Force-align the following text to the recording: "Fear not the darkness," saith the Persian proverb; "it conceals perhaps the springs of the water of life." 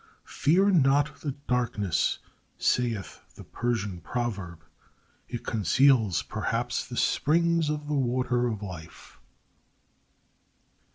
"Fear 0.25 0.71
not 0.71 1.17
the 1.21 1.33
darkness," 1.47 2.17
saith 2.57 3.19
the 3.35 3.43
Persian 3.43 3.99
proverb; 4.01 4.63
"it 5.29 5.45
conceals 5.45 6.23
perhaps 6.23 6.83
the 6.87 6.97
springs 6.97 7.69
of 7.69 7.85
the 7.87 7.93
water 7.93 8.47
of 8.47 8.63
life." 8.63 9.19